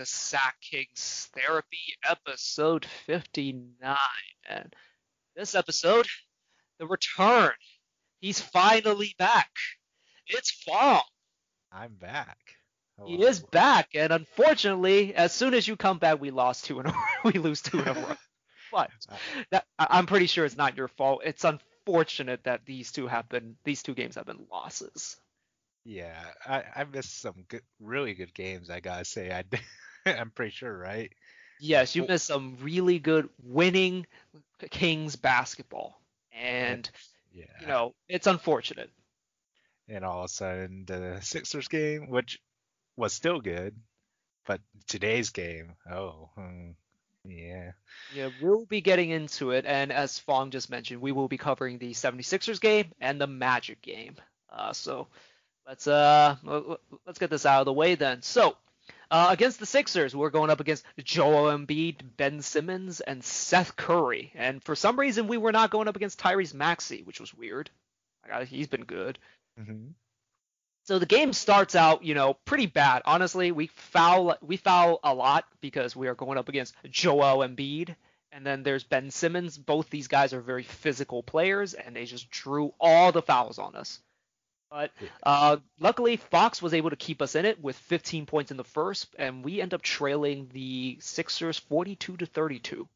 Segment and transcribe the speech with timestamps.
[0.00, 1.76] to Sack Kings Therapy,
[2.08, 3.98] episode 59.
[4.48, 4.74] And
[5.36, 6.06] this episode,
[6.78, 7.50] the return.
[8.18, 9.50] He's finally back.
[10.26, 11.02] It's Fong.
[11.70, 12.38] I'm back.
[13.06, 16.86] He is back, and unfortunately, as soon as you come back, we lost two in
[16.86, 17.02] a row.
[17.24, 18.16] we lose two in a row.
[18.72, 18.90] But
[19.50, 21.22] that, I'm pretty sure it's not your fault.
[21.26, 25.18] It's unfortunate that these two have been these two games have been losses.
[25.84, 28.70] Yeah, I, I missed some good, really good games.
[28.70, 29.44] I gotta say, I
[30.06, 31.12] I'm pretty sure, right?
[31.60, 34.06] Yes, you missed some really good winning
[34.70, 36.00] Kings basketball,
[36.32, 36.90] and
[37.32, 38.90] yeah, you know it's unfortunate.
[39.88, 42.40] And all of a sudden, the Sixers game, which
[42.96, 43.74] was still good,
[44.46, 46.70] but today's game, oh, hmm,
[47.24, 47.72] yeah.
[48.14, 51.78] Yeah, we'll be getting into it, and as Fong just mentioned, we will be covering
[51.78, 54.16] the 76ers game and the Magic game.
[54.50, 55.08] Uh, so
[55.66, 56.36] let's uh
[57.06, 58.22] let's get this out of the way then.
[58.22, 58.56] So
[59.10, 64.32] uh, against the Sixers, we're going up against Joel Embiid, Ben Simmons, and Seth Curry.
[64.34, 67.70] And for some reason, we were not going up against Tyrese Maxey, which was weird.
[68.46, 69.18] He's been good.
[69.58, 69.88] Mm-hmm.
[70.84, 73.02] So the game starts out, you know, pretty bad.
[73.04, 77.94] Honestly, we foul we foul a lot because we are going up against Joel Embiid,
[78.32, 79.58] and then there's Ben Simmons.
[79.58, 83.76] Both these guys are very physical players, and they just drew all the fouls on
[83.76, 84.00] us.
[84.70, 84.92] But
[85.24, 88.64] uh, luckily, Fox was able to keep us in it with 15 points in the
[88.64, 92.88] first, and we end up trailing the Sixers 42 to 32.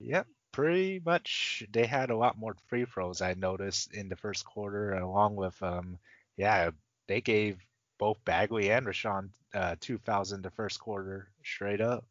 [0.00, 1.64] Yep, pretty much.
[1.72, 3.22] They had a lot more free throws.
[3.22, 5.98] I noticed in the first quarter, along with um,
[6.36, 6.70] yeah,
[7.06, 7.58] they gave
[7.98, 12.04] both Bagley and Richaun uh, two fouls in the first quarter straight up.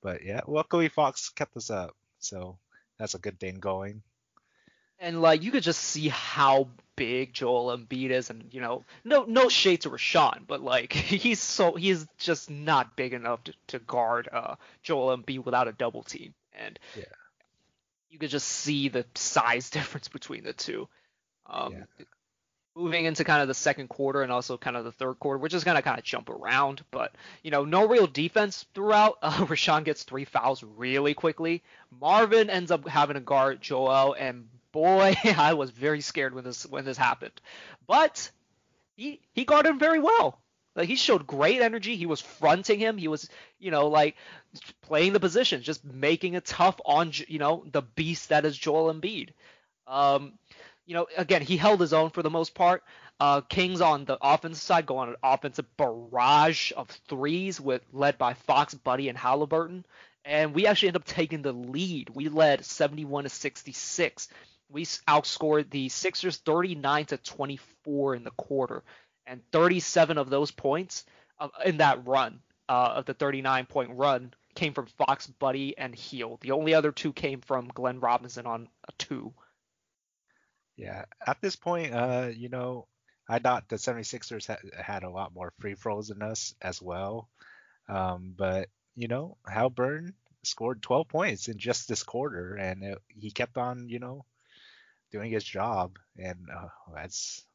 [0.00, 2.58] But yeah, luckily Fox kept us up, so
[2.98, 4.02] that's a good thing going.
[4.98, 9.24] And like you could just see how big Joel Embiid is, and you know, no
[9.24, 13.78] no shade to Richaun, but like he's so he's just not big enough to, to
[13.80, 17.04] guard uh, Joel Embiid without a double team, and yeah.
[18.10, 20.88] you could just see the size difference between the two.
[21.46, 22.04] Um, yeah
[22.76, 25.48] moving into kind of the second quarter and also kind of the third quarter, we're
[25.48, 26.82] just gonna kind of jump around.
[26.90, 29.18] But you know, no real defense throughout.
[29.24, 31.62] Uh, Richaun gets three fouls really quickly.
[31.98, 36.66] Marvin ends up having to guard Joel, and boy, I was very scared when this
[36.66, 37.40] when this happened.
[37.86, 38.30] But
[38.96, 40.42] he he guarded him very well.
[40.76, 41.96] Like he showed great energy.
[41.96, 42.98] He was fronting him.
[42.98, 43.30] He was,
[43.60, 44.16] you know, like
[44.82, 48.92] playing the position, just making it tough on, you know, the beast that is Joel
[48.92, 49.30] Embiid.
[49.86, 50.32] Um,
[50.84, 52.82] you know, again, he held his own for the most part.
[53.20, 58.18] Uh, Kings on the offensive side go on an offensive barrage of threes with led
[58.18, 59.84] by Fox, Buddy, and Haliburton.
[60.24, 62.10] And we actually end up taking the lead.
[62.10, 64.28] We led 71 to 66.
[64.68, 68.82] We outscored the Sixers 39 to 24 in the quarter,
[69.26, 71.04] and 37 of those points
[71.38, 75.94] uh, in that run uh, of the 39 point run came from Fox, Buddy, and
[75.94, 76.40] Hield.
[76.40, 79.32] The only other two came from Glenn Robinson on a two.
[80.76, 82.86] Yeah, at this point, uh, you know,
[83.28, 87.28] I thought the 76ers had, had a lot more free throws than us as well.
[87.88, 92.98] Um, but, you know, Hal Haliburton scored 12 points in just this quarter, and it,
[93.08, 94.24] he kept on, you know,
[95.14, 95.96] doing his job.
[96.18, 97.46] And uh, that's,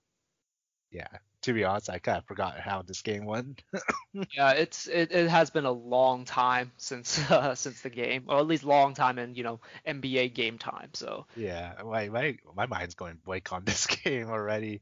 [0.91, 1.07] yeah,
[1.41, 3.61] to be honest, I kind of forgot how this game went.
[4.13, 8.39] yeah, it's it, it has been a long time since uh, since the game, or
[8.39, 10.89] at least long time in you know NBA game time.
[10.93, 14.81] So yeah, my my my mind's going blank on this game already.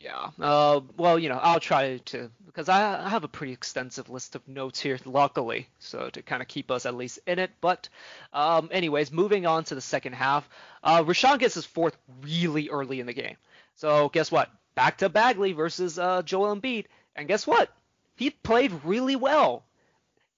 [0.00, 0.30] Yeah.
[0.40, 4.34] Uh, well, you know, I'll try to because I, I have a pretty extensive list
[4.34, 7.50] of notes here, luckily, so to kind of keep us at least in it.
[7.60, 7.88] But,
[8.32, 10.48] um, anyways, moving on to the second half,
[10.82, 13.36] uh, Richaun gets his fourth really early in the game.
[13.76, 14.50] So guess what?
[14.74, 17.70] back to Bagley versus uh, Joel Embiid, and guess what?
[18.16, 19.64] He played really well.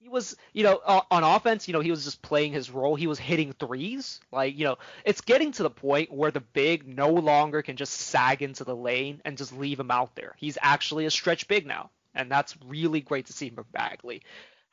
[0.03, 2.93] He was, you know, uh, on offense, you know, he was just playing his role.
[2.95, 4.19] He was hitting threes.
[4.33, 7.93] Like, you know, it's getting to the point where the big no longer can just
[7.93, 10.35] sag into the lane and just leave him out there.
[10.37, 14.23] He's actually a stretch big now, and that's really great to see from Bagley.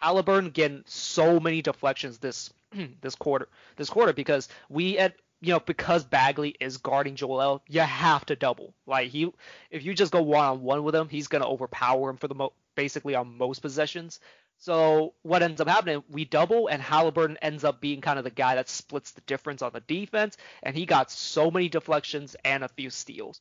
[0.03, 2.53] Haliburton getting so many deflections this
[3.01, 7.81] this quarter this quarter because we at you know, because Bagley is guarding Joel, you
[7.81, 8.75] have to double.
[8.85, 9.33] Like he,
[9.71, 12.35] if you just go one on one with him, he's gonna overpower him for the
[12.35, 14.21] mo- basically on most possessions.
[14.61, 18.31] So what ends up happening, we double, and Haliburton ends up being kind of the
[18.31, 22.63] guy that splits the difference on the defense, and he got so many deflections and
[22.63, 23.41] a few steals.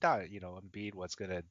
[0.00, 1.44] Thought you know Embiid was gonna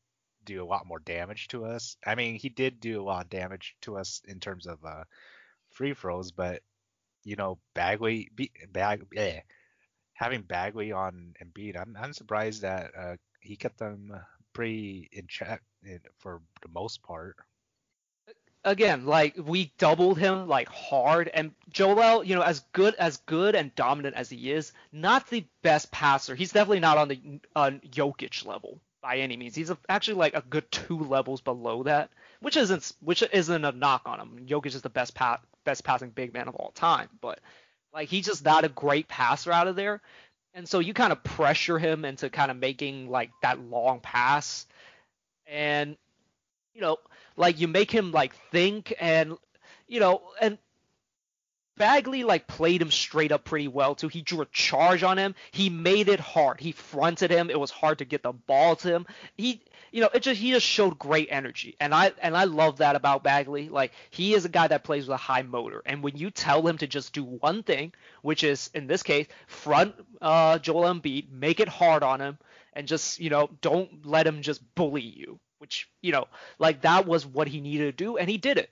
[0.43, 1.95] do a lot more damage to us.
[2.05, 5.05] I mean, he did do a lot of damage to us in terms of uh,
[5.69, 6.61] free throws, but
[7.23, 8.31] you know, Bagley,
[8.69, 9.39] Bag, eh,
[10.11, 14.11] having Bagley on Embiid, I'm I'm surprised that uh, he kept them
[14.51, 15.61] pretty in check
[16.17, 17.37] for the most part.
[18.63, 23.55] Again, like we doubled him like hard, and Joel, you know, as good as good
[23.55, 26.35] and dominant as he is, not the best passer.
[26.35, 29.55] He's definitely not on the uh, Jokic level by any means.
[29.55, 34.03] He's actually like a good two levels below that, which isn't which isn't a knock
[34.05, 34.45] on him.
[34.47, 37.39] Jokic is the best pa- best passing big man of all time, but
[37.93, 40.01] like he's just not a great passer out of there.
[40.55, 44.67] And so you kind of pressure him into kind of making like that long pass.
[45.47, 45.97] And
[46.73, 46.97] you know,
[47.35, 49.37] like you make him like think and
[49.87, 50.57] you know, and
[51.75, 54.07] Bagley like played him straight up pretty well too.
[54.07, 55.33] He drew a charge on him.
[55.51, 56.59] He made it hard.
[56.59, 57.49] He fronted him.
[57.49, 59.05] It was hard to get the ball to him.
[59.37, 61.75] He you know, it just he just showed great energy.
[61.79, 63.69] And I and I love that about Bagley.
[63.69, 65.81] Like he is a guy that plays with a high motor.
[65.85, 69.27] And when you tell him to just do one thing, which is in this case,
[69.47, 72.37] front uh Joel Embiid, make it hard on him
[72.73, 75.39] and just, you know, don't let him just bully you.
[75.63, 76.27] Which, you know,
[76.59, 78.69] like that was what he needed to do and he did it.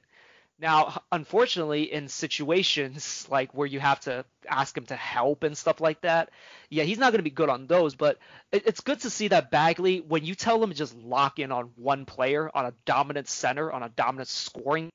[0.59, 5.79] Now, unfortunately, in situations like where you have to ask him to help and stuff
[5.79, 6.31] like that,
[6.69, 7.95] yeah, he's not going to be good on those.
[7.95, 8.17] But
[8.51, 11.71] it's good to see that Bagley, when you tell him to just lock in on
[11.77, 14.89] one player, on a dominant center, on a dominant scoring,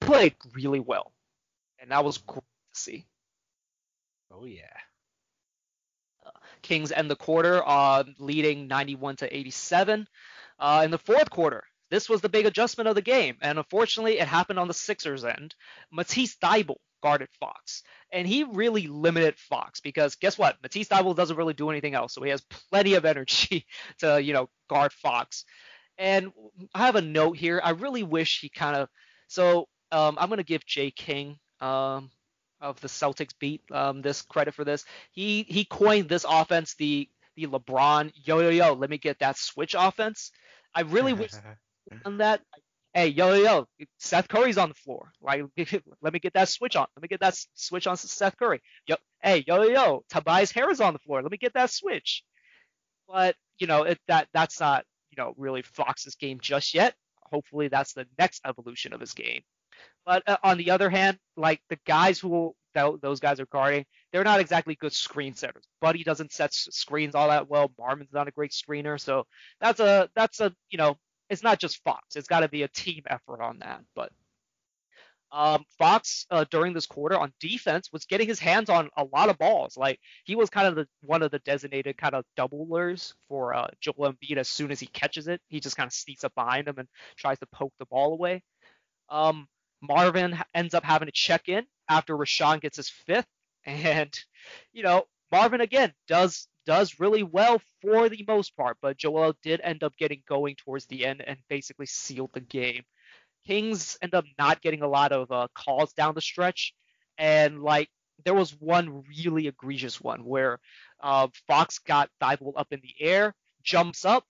[0.00, 1.12] played really well,
[1.78, 2.40] and that was great
[2.72, 3.06] to see.
[4.32, 4.64] Oh yeah.
[6.62, 10.08] Kings end the quarter uh, leading 91 to 87.
[10.58, 14.18] Uh, in the fourth quarter, this was the big adjustment of the game, and unfortunately,
[14.18, 15.54] it happened on the Sixers end.
[15.92, 20.56] Matisse Thybulle guarded Fox, and he really limited Fox because guess what?
[20.62, 23.66] Matisse Thybulle doesn't really do anything else, so he has plenty of energy
[23.98, 25.44] to you know guard Fox.
[25.98, 26.32] And
[26.74, 27.60] I have a note here.
[27.62, 28.88] I really wish he kind of
[29.28, 32.10] so um, I'm gonna give Jay King um,
[32.60, 34.84] of the Celtics beat um, this credit for this.
[35.12, 39.38] He he coined this offense the the LeBron yo yo yo let me get that
[39.38, 40.32] switch offense.
[40.74, 41.32] I really wish
[42.04, 42.42] on that.
[42.92, 43.66] Hey, yo, yo, yo,
[43.98, 45.12] Seth Curry's on the floor.
[45.20, 45.42] Like,
[46.00, 46.86] let me get that switch on.
[46.96, 48.62] Let me get that switch on Seth Curry.
[48.86, 51.20] Yo, hey, yo, yo, yo, Tobias Harris on the floor.
[51.20, 52.24] Let me get that switch.
[53.06, 56.94] But you know, it, that that's not you know really Fox's game just yet.
[57.30, 59.42] Hopefully, that's the next evolution of his game.
[60.04, 63.84] But uh, on the other hand, like the guys who those guys are guarding,
[64.16, 65.68] they're not exactly good screen setters.
[65.82, 67.70] Buddy doesn't set screens all that well.
[67.78, 69.26] Marvin's not a great screener, so
[69.60, 70.96] that's a that's a you know
[71.28, 72.16] it's not just Fox.
[72.16, 73.82] It's got to be a team effort on that.
[73.94, 74.10] But
[75.32, 79.28] um, Fox uh, during this quarter on defense was getting his hands on a lot
[79.28, 79.76] of balls.
[79.76, 83.66] Like he was kind of the one of the designated kind of doublers for uh,
[83.82, 84.38] Joel Embiid.
[84.38, 86.88] As soon as he catches it, he just kind of sneaks up behind him and
[87.18, 88.42] tries to poke the ball away.
[89.10, 89.46] Um,
[89.82, 93.26] Marvin ends up having to check in after Richaun gets his fifth,
[93.66, 94.18] and
[94.72, 99.60] you know Marvin again does does really well for the most part, but Joel did
[99.62, 102.82] end up getting going towards the end and basically sealed the game.
[103.46, 106.74] Kings end up not getting a lot of uh, calls down the stretch,
[107.18, 107.88] and like
[108.24, 110.58] there was one really egregious one where
[111.00, 114.24] uh, Fox got Thybulle up in the air, jumps up,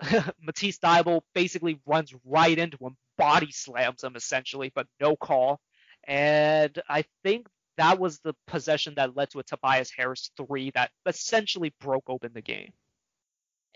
[0.42, 5.60] Matisse Thybulle basically runs right into him, body slams him essentially, but no call.
[6.04, 7.46] And I think
[7.78, 12.32] that was the possession that led to a Tobias Harris three that essentially broke open
[12.34, 12.72] the game.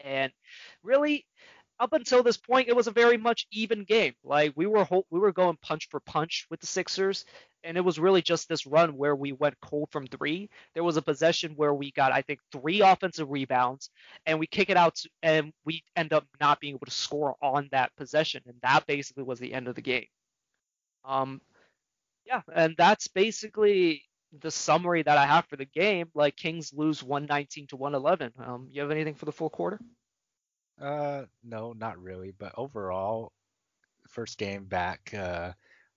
[0.05, 0.33] And
[0.83, 1.25] really,
[1.79, 4.15] up until this point, it was a very much even game.
[4.25, 7.25] Like we were we were going punch for punch with the Sixers,
[7.65, 10.49] and it was really just this run where we went cold from three.
[10.75, 13.91] There was a possession where we got I think three offensive rebounds,
[14.25, 17.37] and we kick it out, to, and we end up not being able to score
[17.43, 20.07] on that possession, and that basically was the end of the game.
[21.05, 21.41] Um,
[22.26, 24.02] yeah, and that's basically
[24.40, 26.09] the summary that I have for the game.
[26.14, 28.33] Like Kings lose 119 to 111.
[28.38, 29.80] Um, you have anything for the full quarter?
[30.80, 32.33] Uh, no, not really.
[32.33, 33.33] But overall,
[34.09, 35.52] first game back, uh,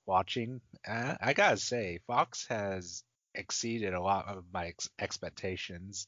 [0.05, 3.03] watching, uh, I gotta say, Fox has
[3.36, 6.07] exceeded a lot of my ex- expectations.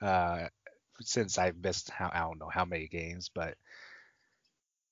[0.00, 0.48] Uh,
[1.00, 3.56] since I've missed how I don't know how many games, but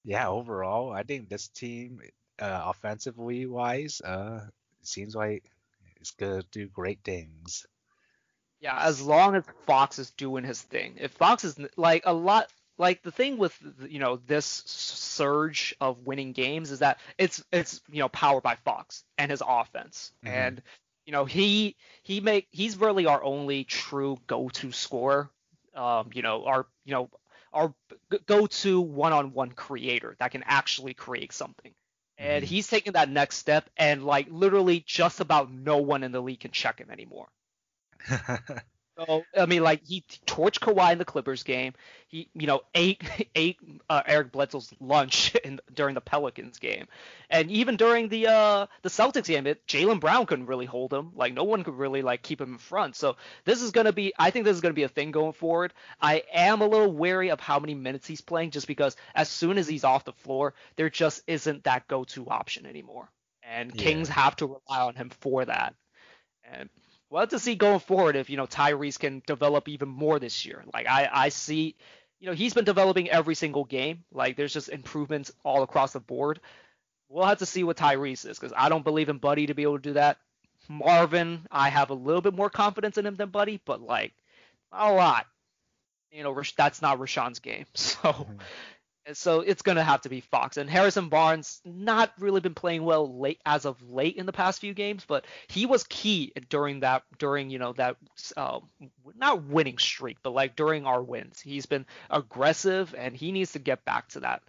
[0.05, 2.01] yeah, overall, I think this team,
[2.41, 4.41] uh, offensively wise, uh,
[4.87, 5.45] seems like
[5.97, 7.67] it's gonna do great things.
[8.61, 10.97] Yeah, as long as Fox is doing his thing.
[11.01, 12.49] If Fox is like a lot,
[12.79, 13.57] like the thing with
[13.89, 18.57] you know this surge of winning games is that it's it's you know powered by
[18.57, 20.35] Fox and his offense, mm-hmm.
[20.35, 20.63] and
[21.07, 25.31] you know he he make he's really our only true go-to scorer.
[25.75, 27.11] Um, you know our you know
[27.53, 27.75] our
[28.27, 31.73] go-to one-on-one creator that can actually create something
[32.19, 32.55] and mm-hmm.
[32.55, 36.41] he's taking that next step and like literally just about no one in the league
[36.41, 37.29] can check him anymore
[38.99, 41.73] So I mean, like he torched Kawhi in the Clippers game.
[42.09, 43.03] He, you know, ate
[43.35, 43.59] ate
[43.89, 46.87] uh, Eric Bledsoe's lunch in, during the Pelicans game,
[47.31, 51.13] and even during the uh the Celtics game, it Jaylen Brown couldn't really hold him.
[51.15, 52.95] Like no one could really like keep him in front.
[52.95, 55.73] So this is gonna be, I think this is gonna be a thing going forward.
[56.01, 59.57] I am a little wary of how many minutes he's playing, just because as soon
[59.57, 63.09] as he's off the floor, there just isn't that go-to option anymore,
[63.43, 63.83] and yeah.
[63.83, 65.75] Kings have to rely on him for that.
[66.45, 66.69] And
[67.13, 70.47] we'll have to see going forward if you know Tyrese can develop even more this
[70.47, 70.65] year.
[70.73, 71.77] Like I I see,
[72.19, 74.05] you know he's been developing every single game.
[74.11, 76.41] Like there's just improvements all across the board.
[77.09, 79.63] We'll have to see what Tyrese is because I don't believe in Buddy to be
[79.63, 80.17] able to do that.
[80.69, 84.15] Marvin, I have a little bit more confidence in him than Buddy, but like
[84.73, 85.27] not a lot.
[86.11, 87.67] You know, that's not Richaun's game.
[87.75, 88.33] So mm-hmm.
[89.15, 90.57] So it's going to have to be Fox.
[90.57, 94.61] And Harrison Barnes not really been playing well late as of late in the past
[94.61, 97.97] few games, but he was key during that during you know that
[98.37, 98.61] uh,
[99.17, 101.41] not winning streak, but like during our wins.
[101.41, 104.43] He's been aggressive and he needs to get back to that,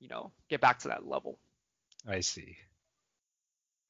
[0.00, 1.38] you know, get back to that level.
[2.06, 2.56] I see.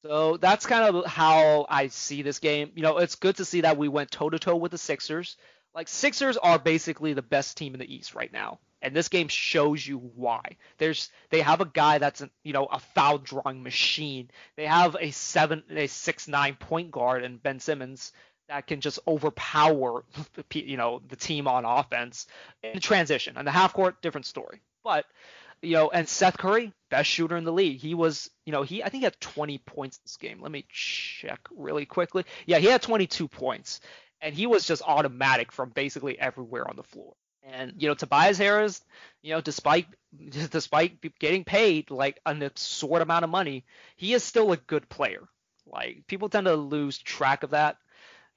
[0.05, 2.73] So that's kind of how I see this game.
[2.75, 5.37] You know, it's good to see that we went toe to toe with the Sixers.
[5.75, 9.29] Like Sixers are basically the best team in the East right now and this game
[9.29, 10.57] shows you why.
[10.79, 14.31] There's they have a guy that's you know a foul drawing machine.
[14.57, 18.13] They have a seven a six nine point guard and Ben Simmons
[18.49, 20.05] that can just overpower
[20.55, 22.27] you know the team on offense
[22.63, 23.37] in transition.
[23.37, 24.61] And the half court different story.
[24.83, 25.07] But
[25.63, 27.81] you know, and Seth Curry, best shooter in the league.
[27.81, 30.41] He was, you know, he I think he had 20 points this game.
[30.41, 32.25] Let me check really quickly.
[32.47, 33.81] Yeah, he had 22 points,
[34.21, 37.15] and he was just automatic from basically everywhere on the floor.
[37.52, 38.83] And you know, Tobias Harris,
[39.23, 39.87] you know, despite
[40.50, 43.64] despite getting paid like an absurd amount of money,
[43.97, 45.28] he is still a good player.
[45.66, 47.76] Like people tend to lose track of that.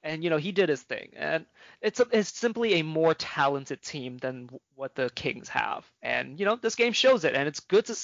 [0.02, 1.12] And you know, he did his thing.
[1.16, 1.46] And
[1.80, 5.84] it's a, it's simply a more talented team than what the Kings have.
[6.02, 7.34] And you know, this game shows it.
[7.34, 7.96] And it's good to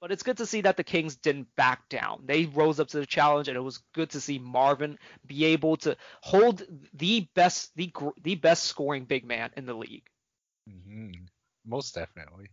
[0.00, 2.22] but it's good to see that the Kings didn't back down.
[2.24, 5.76] They rose up to the challenge, and it was good to see Marvin be able
[5.78, 6.62] to hold
[6.94, 10.08] the best the the best scoring big man in the league.
[10.68, 11.12] Mm-hmm.
[11.66, 12.48] Most definitely.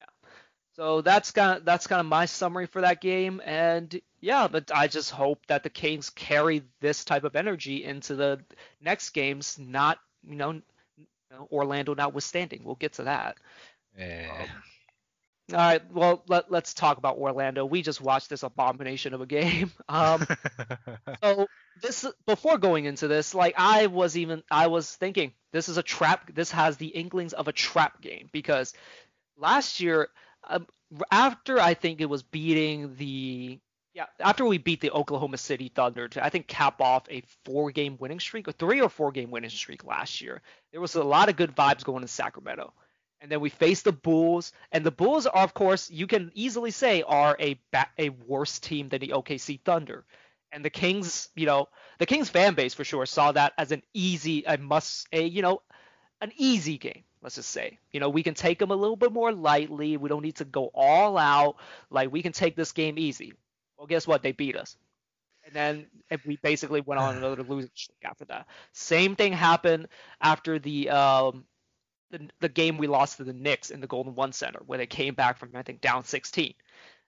[0.00, 0.28] Yeah.
[0.74, 4.70] So that's kind of that's kind of my summary for that game, and yeah, but
[4.74, 8.40] I just hope that the Kings carry this type of energy into the
[8.80, 9.98] next games, not
[10.28, 10.60] you know,
[11.50, 12.62] Orlando notwithstanding.
[12.64, 13.36] We'll get to that.
[13.98, 14.28] Yeah.
[14.40, 14.62] Um,
[15.52, 17.64] all right, well let, us talk about Orlando.
[17.64, 19.72] We just watched this abomination of a game.
[19.88, 20.26] Um,
[21.22, 21.46] so
[21.80, 25.82] this before going into this, like I was even I was thinking this is a
[25.82, 26.34] trap.
[26.34, 28.74] This has the inklings of a trap game because
[29.36, 30.08] last year,
[30.48, 30.66] um,
[31.12, 33.60] after I think it was beating the
[33.94, 37.70] yeah after we beat the Oklahoma City Thunder to I think cap off a four
[37.70, 40.42] game winning streak, a three or four game winning streak last year.
[40.72, 42.72] There was a lot of good vibes going in Sacramento
[43.20, 46.70] and then we face the Bulls, and the Bulls are, of course, you can easily
[46.70, 50.04] say are a ba- a worse team than the OKC Thunder,
[50.52, 51.68] and the Kings, you know,
[51.98, 55.42] the Kings fan base for sure saw that as an easy, a must, a you
[55.42, 55.62] know,
[56.20, 57.04] an easy game.
[57.22, 59.96] Let's just say, you know, we can take them a little bit more lightly.
[59.96, 61.56] We don't need to go all out.
[61.90, 63.32] Like we can take this game easy.
[63.76, 64.22] Well, guess what?
[64.22, 64.76] They beat us.
[65.44, 65.86] And then
[66.24, 68.46] we basically went on another losing streak after that.
[68.72, 69.88] Same thing happened
[70.20, 71.44] after the um,
[72.10, 74.86] the, the game we lost to the Knicks in the Golden One Center, where they
[74.86, 76.54] came back from I think down 16.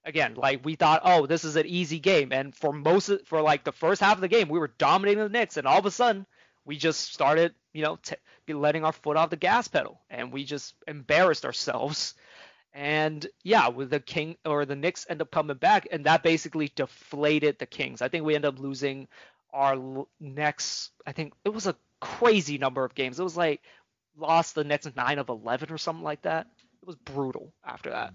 [0.04, 3.42] Again, like we thought, oh, this is an easy game, and for most of, for
[3.42, 5.86] like the first half of the game, we were dominating the Knicks, and all of
[5.86, 6.24] a sudden,
[6.64, 8.14] we just started, you know, t-
[8.48, 12.14] letting our foot off the gas pedal, and we just embarrassed ourselves.
[12.72, 16.70] And yeah, with the King or the Knicks end up coming back, and that basically
[16.74, 18.02] deflated the Kings.
[18.02, 19.08] I think we end up losing
[19.52, 20.92] our next.
[21.06, 23.18] I think it was a crazy number of games.
[23.18, 23.62] It was like
[24.18, 26.46] lost the next nine of eleven or something like that.
[26.82, 28.12] It was brutal after that.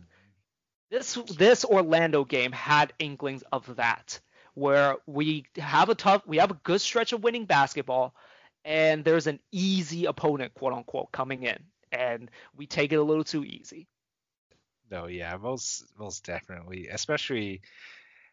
[0.89, 4.19] This this Orlando game had inklings of that,
[4.53, 8.13] where we have a tough, we have a good stretch of winning basketball,
[8.63, 11.57] and there's an easy opponent, quote unquote, coming in,
[11.91, 13.87] and we take it a little too easy.
[14.91, 17.61] No, yeah, most most definitely, especially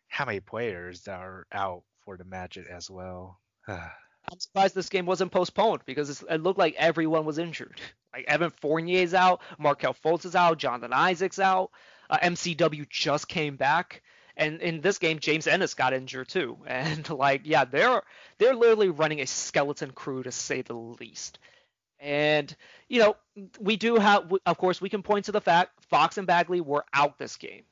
[0.09, 3.41] how many players are out for the Magic as well.
[4.30, 7.80] I'm surprised this game wasn't postponed because it looked like everyone was injured.
[8.12, 11.70] Like Evan Fournier's out, Markelle Fultz is out, Jonathan Isaac's out,
[12.08, 14.02] uh, MCW just came back,
[14.37, 16.58] and in this game James Ennis got injured too.
[16.66, 18.02] And like, yeah, they're
[18.38, 21.38] they're literally running a skeleton crew to say the least.
[21.99, 22.54] And
[22.88, 23.16] you know,
[23.60, 26.84] we do have, of course, we can point to the fact Fox and Bagley were
[26.92, 27.64] out this game,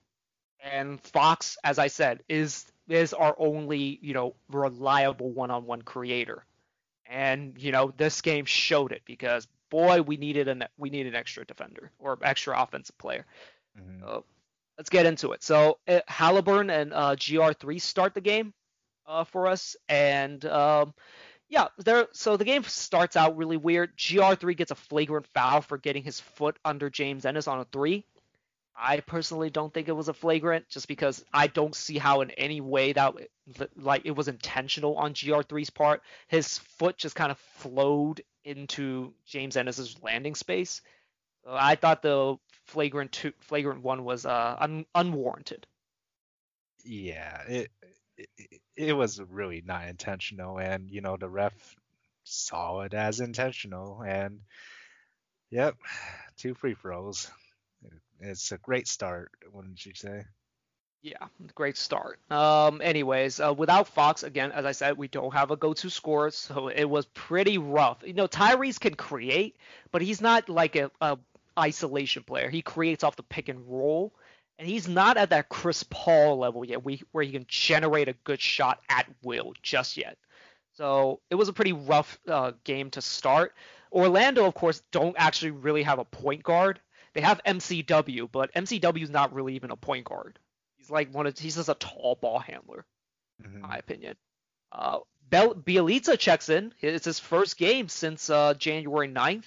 [0.62, 6.44] and Fox, as I said, is is our only you know reliable one-on-one creator
[7.06, 11.20] And you know, this game showed it because boy, we needed an we needed an
[11.20, 13.26] extra defender or extra offensive player.
[13.78, 14.18] Mm-hmm.
[14.76, 15.42] Let's get into it.
[15.42, 18.54] So uh, Haliburton and uh, GR3 start the game
[19.06, 20.94] uh, for us, and um,
[21.48, 22.06] yeah, there.
[22.12, 23.96] So the game starts out really weird.
[23.96, 28.04] GR3 gets a flagrant foul for getting his foot under James Ennis on a three.
[28.80, 32.30] I personally don't think it was a flagrant, just because I don't see how in
[32.32, 33.14] any way that
[33.76, 36.02] like it was intentional on GR3's part.
[36.28, 40.80] His foot just kind of flowed into James Ennis's landing space.
[41.46, 45.66] I thought the flagrant two, flagrant one was uh, un, unwarranted.
[46.84, 47.70] Yeah, it,
[48.16, 51.52] it it was really not intentional, and you know the ref
[52.24, 54.40] saw it as intentional, and
[55.50, 55.76] yep,
[56.36, 57.30] two free throws.
[58.20, 60.24] It's a great start, wouldn't you say?
[61.02, 62.18] Yeah, great start.
[62.30, 66.32] Um, anyways, uh, without Fox, again, as I said, we don't have a go-to scorer,
[66.32, 68.02] so it was pretty rough.
[68.04, 69.56] You know, Tyrese can create,
[69.92, 71.16] but he's not like a, a
[71.56, 72.50] isolation player.
[72.50, 74.12] He creates off the pick and roll,
[74.58, 78.40] and he's not at that Chris Paul level yet, where he can generate a good
[78.40, 80.18] shot at will just yet.
[80.74, 83.54] So it was a pretty rough uh, game to start.
[83.92, 86.80] Orlando, of course, don't actually really have a point guard.
[87.18, 90.38] They have MCW, but MCW is not really even a point guard.
[90.76, 92.86] He's like one of he's just a tall ball handler,
[93.42, 93.56] mm-hmm.
[93.56, 94.14] in my opinion.
[94.70, 96.72] Uh, Bel- Bjelica checks in.
[96.80, 99.46] It's his first game since uh, January 9th.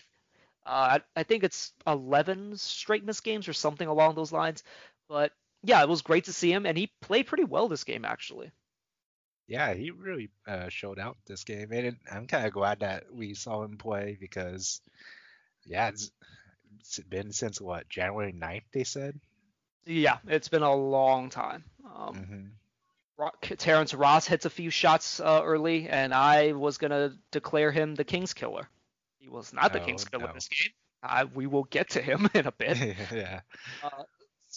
[0.65, 4.63] Uh, I, I, think it's 11 straight miss games or something along those lines.
[5.07, 5.31] But
[5.63, 8.51] yeah, it was great to see him, and he played pretty well this game actually.
[9.47, 13.33] Yeah, he really uh, showed out this game, and I'm kind of glad that we
[13.33, 14.81] saw him play because,
[15.63, 15.91] yeah,
[17.09, 19.19] been since what January 9th they said.
[19.85, 21.63] Yeah, it's been a long time.
[21.85, 23.55] Um, mm-hmm.
[23.57, 28.03] Terrence Ross hits a few shots uh, early, and I was gonna declare him the
[28.03, 28.67] Kings killer.
[29.19, 30.33] He was not the Kings killer no.
[30.33, 30.71] this game.
[31.03, 32.77] Uh, we will get to him in a bit.
[33.11, 33.41] yeah.
[33.83, 34.03] Uh,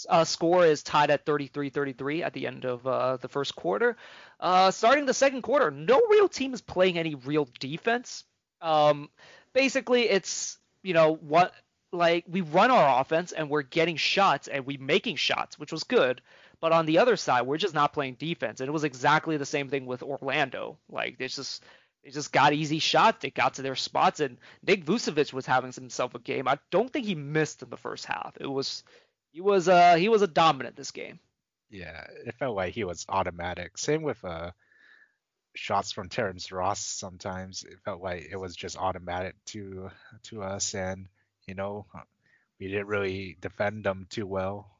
[0.08, 3.96] uh, score is tied at 33-33 at the end of uh, the first quarter.
[4.40, 8.24] Uh, starting the second quarter, no real team is playing any real defense.
[8.60, 9.08] Um,
[9.52, 11.52] basically, it's you know what
[11.94, 15.84] like we run our offense and we're getting shots and we making shots, which was
[15.84, 16.20] good.
[16.60, 19.46] But on the other side, we're just not playing defense, and it was exactly the
[19.46, 20.78] same thing with Orlando.
[20.88, 21.62] Like they just
[22.02, 23.18] they just got easy shots.
[23.20, 26.48] They got to their spots, and Nick Vucevic was having himself a game.
[26.48, 28.36] I don't think he missed in the first half.
[28.40, 28.82] It was
[29.32, 31.18] he was uh he was a dominant this game.
[31.70, 33.76] Yeah, it felt like he was automatic.
[33.76, 34.52] Same with uh
[35.54, 36.80] shots from Terrence Ross.
[36.80, 39.90] Sometimes it felt like it was just automatic to
[40.24, 41.08] to us, and
[41.46, 41.86] you know,
[42.58, 44.70] we didn't really defend them too well.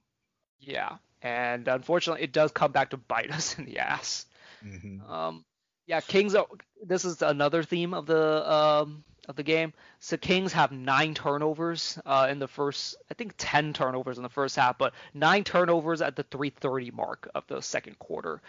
[0.61, 4.27] Yeah, and unfortunately, it does come back to bite us in the ass.
[4.65, 5.11] Mm-hmm.
[5.11, 5.45] Um,
[5.87, 6.35] yeah, Kings.
[6.35, 6.47] Are,
[6.85, 9.73] this is another theme of the um, of the game.
[10.01, 14.29] So Kings have nine turnovers uh, in the first, I think ten turnovers in the
[14.29, 18.43] first half, but nine turnovers at the 3:30 mark of the second quarter.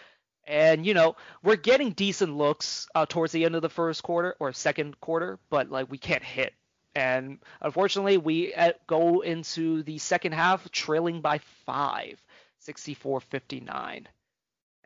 [0.47, 4.35] And you know we're getting decent looks uh, towards the end of the first quarter
[4.39, 6.53] or second quarter, but like we can't hit
[6.95, 12.23] and unfortunately, we uh, go into the second half trailing by five,
[12.65, 14.05] 64-59.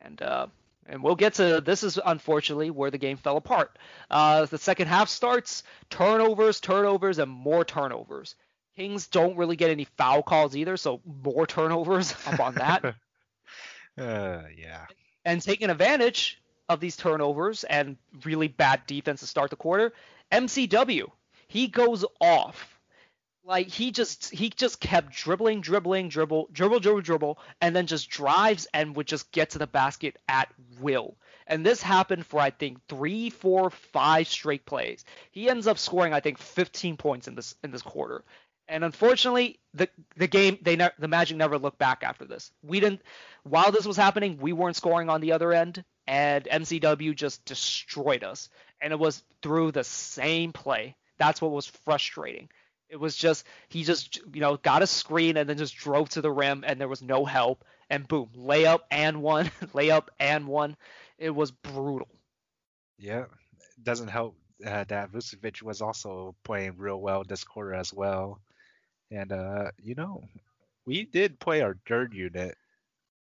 [0.01, 0.47] And uh,
[0.87, 3.77] and we'll get to this is unfortunately where the game fell apart.
[4.09, 8.35] Uh, the second half starts, turnovers, turnovers, and more turnovers.
[8.75, 12.85] Kings don't really get any foul calls either, so more turnovers up on that.
[13.97, 14.85] uh, yeah.
[15.25, 19.93] And taking advantage of these turnovers and really bad defense to start the quarter,
[20.31, 21.11] MCW
[21.49, 22.79] he goes off.
[23.43, 28.07] Like he just he just kept dribbling, dribbling, dribble, dribble, dribble, dribble, and then just
[28.07, 31.17] drives and would just get to the basket at will.
[31.47, 35.03] And this happened for I think three, four, five straight plays.
[35.31, 38.23] He ends up scoring I think 15 points in this in this quarter.
[38.67, 42.51] And unfortunately, the the game they ne- the Magic never looked back after this.
[42.61, 43.01] We didn't
[43.41, 48.23] while this was happening, we weren't scoring on the other end, and MCW just destroyed
[48.23, 48.49] us.
[48.79, 52.49] And it was through the same play that's what was frustrating.
[52.89, 56.21] It was just he just you know got a screen and then just drove to
[56.21, 60.77] the rim and there was no help and boom layup and one layup and one.
[61.19, 62.07] It was brutal.
[62.97, 63.25] Yeah,
[63.77, 68.41] it doesn't help uh, that Vucevic was also playing real well this quarter as well.
[69.11, 70.23] And uh, you know,
[70.85, 72.57] we did play our third unit.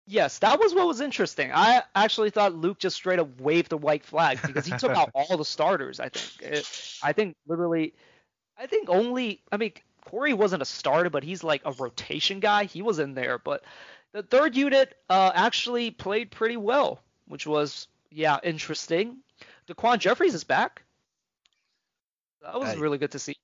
[0.09, 1.51] Yes, that was what was interesting.
[1.53, 5.11] I actually thought Luke just straight up waved the white flag because he took out
[5.13, 5.99] all the starters.
[5.99, 6.51] I think.
[6.51, 7.93] It, I think literally,
[8.57, 9.43] I think only.
[9.51, 12.63] I mean, Corey wasn't a starter, but he's like a rotation guy.
[12.63, 13.63] He was in there, but
[14.11, 19.17] the third unit uh, actually played pretty well, which was yeah interesting.
[19.67, 20.81] Daquan Jeffries is back.
[22.41, 23.35] That was uh, really good to see.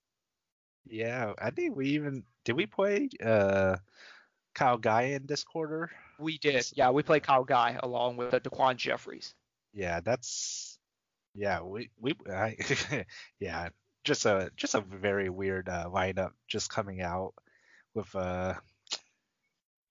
[0.87, 3.75] Yeah, I think we even did we play uh
[4.55, 5.91] Kyle Guy in this quarter?
[6.19, 6.65] We did.
[6.73, 9.33] Yeah, we played Kyle Guy along with uh, Daquan Jeffries.
[9.73, 10.77] Yeah, that's
[11.33, 12.55] yeah, we we I,
[13.39, 13.69] yeah,
[14.03, 17.33] just a just a very weird uh, lineup just coming out
[17.93, 18.55] with uh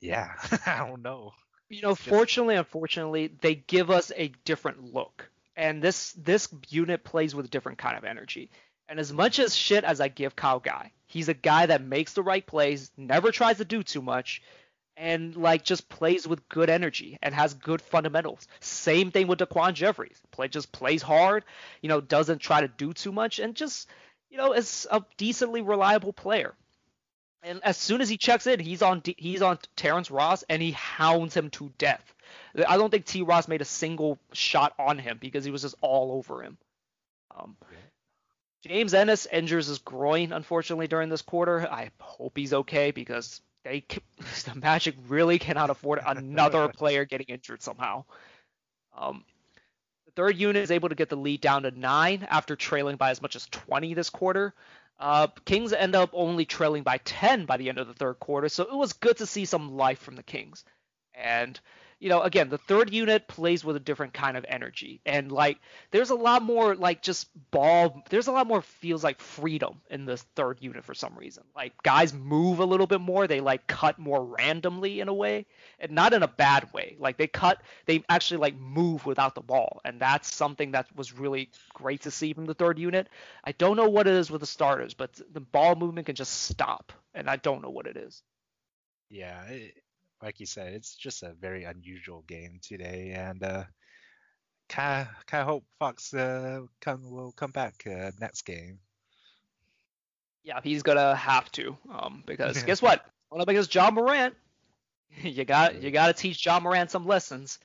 [0.00, 0.32] yeah,
[0.66, 1.32] I don't know.
[1.68, 2.08] You know, just...
[2.08, 5.30] fortunately, unfortunately, they give us a different look.
[5.56, 8.50] And this this unit plays with a different kind of energy.
[8.88, 12.12] And as much as shit as I give Kyle Guy, he's a guy that makes
[12.12, 14.42] the right plays, never tries to do too much,
[14.96, 18.46] and like just plays with good energy and has good fundamentals.
[18.60, 20.20] Same thing with Daquan Jeffries.
[20.30, 21.44] Play just plays hard,
[21.80, 23.88] you know, doesn't try to do too much and just,
[24.30, 26.54] you know, is a decently reliable player.
[27.42, 30.72] And as soon as he checks in, he's on he's on Terrence Ross and he
[30.72, 32.14] hounds him to death.
[32.66, 33.22] I don't think T.
[33.22, 36.56] Ross made a single shot on him because he was just all over him.
[37.36, 37.56] Um,
[38.62, 41.68] James Ennis injures his groin, unfortunately, during this quarter.
[41.70, 43.80] I hope he's okay because they
[44.44, 48.04] the Magic really cannot afford another player getting injured somehow.
[48.96, 49.24] Um,
[50.06, 53.10] the third unit is able to get the lead down to nine after trailing by
[53.10, 54.54] as much as 20 this quarter.
[55.00, 58.48] Uh, Kings end up only trailing by 10 by the end of the third quarter,
[58.48, 60.64] so it was good to see some life from the Kings.
[61.14, 61.58] And
[62.00, 65.00] you know, again, the third unit plays with a different kind of energy.
[65.06, 65.58] And like
[65.90, 70.04] there's a lot more like just ball there's a lot more feels like freedom in
[70.04, 71.44] this third unit for some reason.
[71.56, 75.46] Like guys move a little bit more, they like cut more randomly in a way.
[75.78, 76.96] And not in a bad way.
[76.98, 79.80] Like they cut they actually like move without the ball.
[79.84, 83.08] And that's something that was really great to see from the third unit.
[83.44, 86.42] I don't know what it is with the starters, but the ball movement can just
[86.44, 86.92] stop.
[87.14, 88.22] And I don't know what it is.
[89.10, 89.44] Yeah,
[90.24, 93.64] like you said, it's just a very unusual game today, and uh,
[94.68, 98.78] kind of hope Fox uh, come will come back uh, next game.
[100.42, 103.04] Yeah, he's gonna have to, um, because guess what?
[103.28, 104.34] One up against Ja Morant,
[105.22, 107.58] you got you got to teach John Morant some lessons.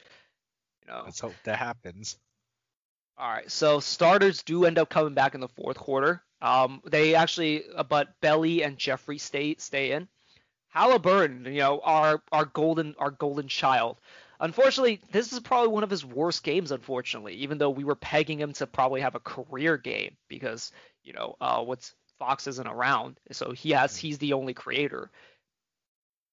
[0.86, 1.04] You know.
[1.06, 2.18] Let's hope that happens.
[3.18, 6.24] All right, so starters do end up coming back in the fourth quarter.
[6.42, 10.08] Um, they actually, uh, but Belly and Jeffrey stay stay in.
[10.76, 13.98] Haliburton, you know, our our golden our golden child.
[14.40, 16.72] Unfortunately, this is probably one of his worst games.
[16.72, 20.72] Unfortunately, even though we were pegging him to probably have a career game because
[21.04, 25.10] you know uh, what's Fox isn't around, so he has he's the only creator.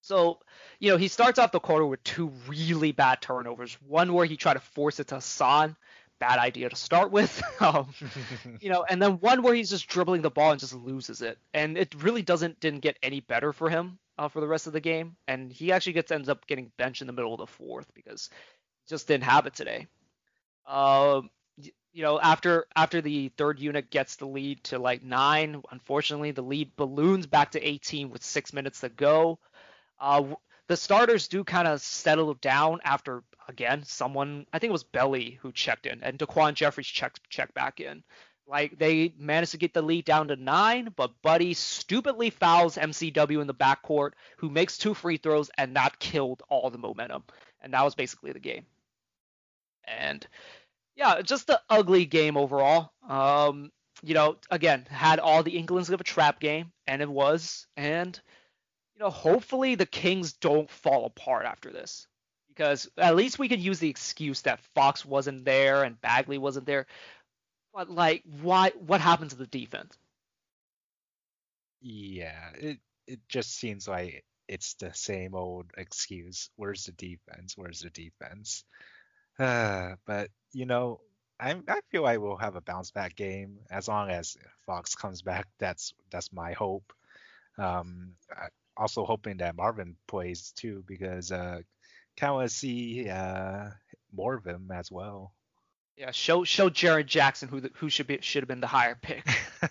[0.01, 0.39] So,
[0.79, 3.73] you know, he starts off the quarter with two really bad turnovers.
[3.85, 5.75] One where he tried to force it to Hassan,
[6.19, 7.41] bad idea to start with.
[7.61, 7.93] um,
[8.61, 11.39] you know, and then one where he's just dribbling the ball and just loses it,
[11.53, 14.73] and it really doesn't didn't get any better for him uh, for the rest of
[14.73, 17.47] the game, and he actually gets ends up getting benched in the middle of the
[17.47, 18.29] fourth because
[18.83, 19.87] he just didn't have it today.
[20.65, 21.29] Um,
[21.93, 26.43] you know, after after the third unit gets the lead to like nine, unfortunately the
[26.43, 29.39] lead balloons back to 18 with six minutes to go.
[29.99, 30.35] Uh,
[30.67, 35.39] the starters do kind of settle down after again someone I think it was Belly
[35.41, 38.03] who checked in and Daquan Jeffries checked checked back in.
[38.47, 43.41] Like they managed to get the lead down to nine, but Buddy stupidly fouls MCW
[43.41, 47.23] in the backcourt, who makes two free throws, and that killed all the momentum.
[47.61, 48.65] And that was basically the game.
[49.83, 50.25] And
[50.95, 52.91] yeah, just an ugly game overall.
[53.07, 57.67] Um, you know, again, had all the inklings of a trap game, and it was.
[57.75, 58.19] And
[58.95, 62.07] you know, hopefully the Kings don't fall apart after this
[62.47, 66.65] because at least we can use the excuse that Fox wasn't there and Bagley wasn't
[66.65, 66.87] there.
[67.77, 68.71] But like, why?
[68.71, 69.95] What happened to the defense?
[71.79, 76.49] Yeah, it it just seems like it's the same old excuse.
[76.55, 77.55] Where's the defense?
[77.55, 78.63] Where's the defense?
[79.37, 81.01] Uh, but you know,
[81.39, 85.21] I I feel like we'll have a bounce back game as long as Fox comes
[85.21, 85.45] back.
[85.59, 86.91] That's that's my hope.
[87.59, 91.61] Um, I, also hoping that Marvin plays too because uh,
[92.17, 93.69] kind of see uh
[94.11, 95.33] more of him as well.
[95.97, 98.97] Yeah, show show Jaren Jackson who the, who should be should have been the higher
[99.01, 99.25] pick.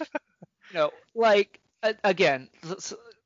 [0.00, 1.58] you know, like
[2.04, 2.48] again,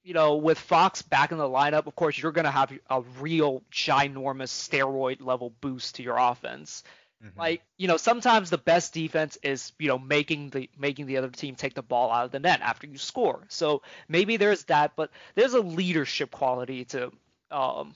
[0.03, 3.63] you know, with Fox back in the lineup, of course you're gonna have a real
[3.71, 6.83] ginormous steroid level boost to your offense.
[7.23, 7.39] Mm-hmm.
[7.39, 11.29] Like, you know, sometimes the best defense is, you know, making the making the other
[11.29, 13.45] team take the ball out of the net after you score.
[13.49, 17.13] So maybe there's that, but there's a leadership quality to
[17.51, 17.95] um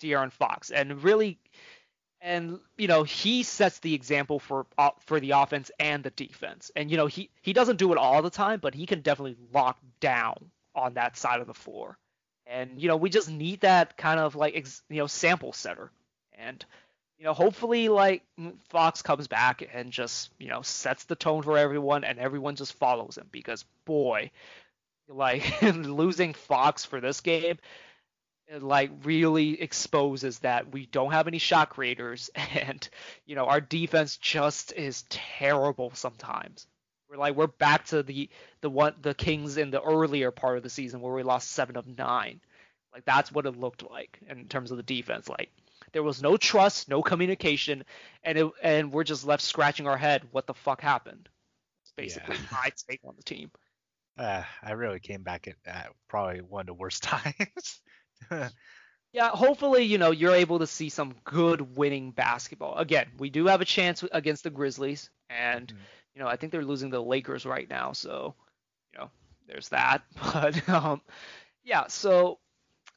[0.00, 1.38] De'Aaron Fox, and really
[2.22, 6.70] and you know he sets the example for uh, for the offense and the defense.
[6.76, 9.36] And you know he he doesn't do it all the time, but he can definitely
[9.52, 11.98] lock down on that side of the floor.
[12.46, 15.90] And you know we just need that kind of like ex, you know sample setter.
[16.38, 16.64] And
[17.18, 18.24] you know, hopefully like
[18.70, 22.72] Fox comes back and just, you know, sets the tone for everyone and everyone just
[22.72, 24.32] follows him because boy,
[25.08, 27.58] like losing Fox for this game
[28.48, 32.88] it like really exposes that we don't have any shot creators and
[33.24, 36.66] you know our defense just is terrible sometimes.
[37.08, 38.28] We're like we're back to the
[38.60, 41.76] the one the Kings in the earlier part of the season where we lost 7
[41.76, 42.40] of 9.
[42.92, 45.50] Like that's what it looked like in terms of the defense like
[45.92, 47.84] there was no trust, no communication,
[48.22, 50.22] and it, and we're just left scratching our head.
[50.30, 51.28] What the fuck happened?
[51.84, 52.42] It's basically yeah.
[52.52, 53.50] my take on the team.
[54.18, 57.80] Uh, I really came back at, at probably one of the worst times.
[59.12, 62.76] yeah, hopefully, you know, you're able to see some good winning basketball.
[62.76, 65.82] Again, we do have a chance against the Grizzlies, and mm-hmm.
[66.14, 68.34] you know, I think they're losing the Lakers right now, so
[68.92, 69.10] you know,
[69.46, 70.02] there's that.
[70.32, 71.02] But um,
[71.64, 72.38] yeah, so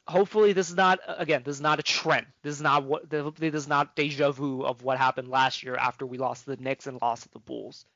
[0.08, 3.56] hopefully this is not again this is not a trend this is not what this
[3.56, 7.02] is not deja vu of what happened last year after we lost the Knicks and
[7.02, 7.88] lost to the Bulls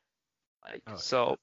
[0.64, 1.38] like, oh, so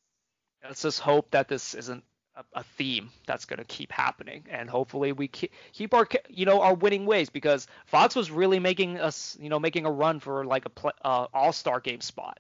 [0.65, 2.05] let's just hope that this isn't
[2.37, 4.45] a, a theme that's going to keep happening.
[4.51, 8.59] And hopefully we keep, keep our you know our winning ways because Fox was really
[8.59, 12.39] making us you know making a run for like a play, uh, all-star game spot.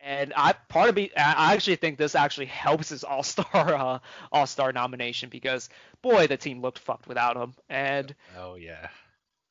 [0.00, 3.98] And I part of me I actually think this actually helps his All Star uh,
[4.30, 5.68] All Star nomination because
[6.02, 7.54] boy the team looked fucked without him.
[7.68, 8.88] And oh yeah.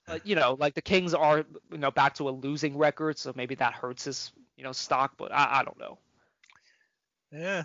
[0.06, 3.34] But you know like the Kings are you know back to a losing record so
[3.36, 5.98] maybe that hurts his you know stock but I, I don't know.
[7.32, 7.64] Yeah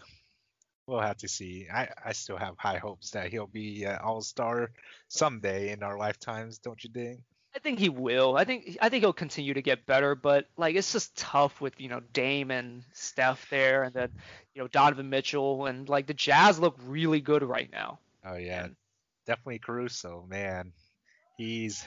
[0.87, 4.23] we'll have to see I I still have high hopes that he'll be uh, All
[4.23, 4.71] Star
[5.09, 7.21] someday in our lifetimes don't you think
[7.55, 8.37] I think he will.
[8.37, 11.79] I think I think he'll continue to get better, but like it's just tough with
[11.79, 14.11] you know Dame and Steph there, and then
[14.55, 17.99] you know Donovan Mitchell, and like the Jazz look really good right now.
[18.25, 18.77] Oh yeah, and,
[19.27, 20.73] definitely Caruso, man.
[21.37, 21.85] He's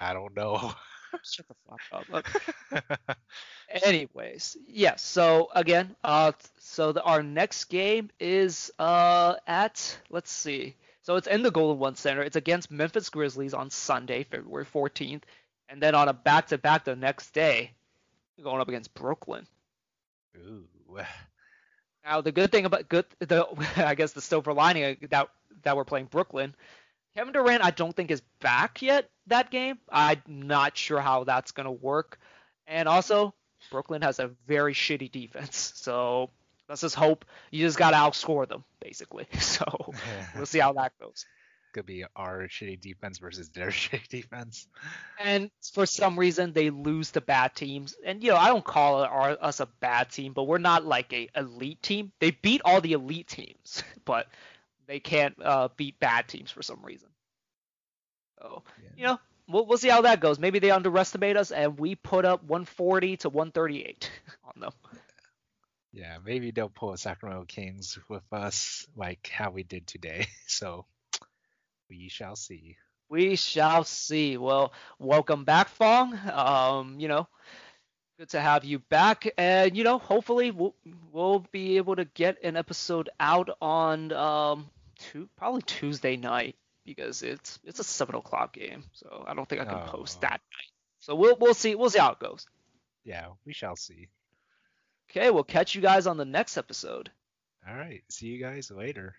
[0.00, 0.72] I don't know.
[1.24, 2.34] Shut the fuck
[2.72, 3.15] up.
[3.86, 4.68] Anyways, yes.
[4.68, 10.74] Yeah, so again, uh, so the, our next game is uh at let's see.
[11.02, 12.22] So it's in the Golden One Center.
[12.22, 15.22] It's against Memphis Grizzlies on Sunday, February 14th,
[15.68, 17.70] and then on a back-to-back the next day,
[18.42, 19.46] going up against Brooklyn.
[20.36, 20.64] Ooh.
[22.04, 23.46] Now the good thing about good the
[23.76, 25.28] I guess the silver lining that
[25.62, 26.54] that we're playing Brooklyn,
[27.16, 29.78] Kevin Durant I don't think is back yet that game.
[29.88, 32.18] I'm not sure how that's gonna work,
[32.66, 33.32] and also
[33.70, 36.30] Brooklyn has a very shitty defense, so
[36.68, 39.26] let's just hope you just got to outscore them, basically.
[39.40, 39.64] So
[40.36, 41.24] we'll see how that goes.
[41.72, 44.66] Could be our shitty defense versus their shitty defense.
[45.20, 47.94] And for some reason, they lose to bad teams.
[48.04, 51.12] And you know, I don't call our, us a bad team, but we're not like
[51.12, 52.12] a elite team.
[52.20, 54.26] They beat all the elite teams, but
[54.86, 57.08] they can't uh, beat bad teams for some reason.
[58.38, 58.88] So yeah.
[58.96, 60.38] you know, we'll we'll see how that goes.
[60.38, 64.10] Maybe they underestimate us, and we put up 140 to 138
[64.44, 64.72] on them.
[65.92, 70.26] Yeah, maybe they'll pull a Sacramento Kings with us like how we did today.
[70.48, 70.86] So
[71.90, 72.76] we shall see.
[73.08, 74.36] We shall see.
[74.36, 76.18] Well, welcome back, Fong.
[76.32, 77.28] Um, you know,
[78.18, 80.74] good to have you back, and you know, hopefully we'll
[81.12, 87.22] we'll be able to get an episode out on um, two, probably Tuesday night because
[87.22, 89.90] it's it's a seven o'clock game, so I don't think I can oh.
[89.90, 90.70] post that night.
[91.00, 92.46] So we'll we'll see we'll see how it goes.
[93.04, 94.08] Yeah, we shall see.
[95.10, 97.10] Okay, we'll catch you guys on the next episode.
[97.68, 98.02] All right.
[98.08, 99.16] See you guys later.